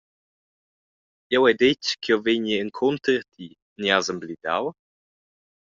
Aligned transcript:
Jau 1.31 1.41
hai 1.47 1.53
detg 1.61 1.83
ch’jeu 2.01 2.19
vegni 2.25 2.53
encunter 2.63 3.15
a 3.21 3.23
ti, 3.31 3.47
ni 3.79 3.87
has 3.93 4.07
emblidau? 4.13 4.63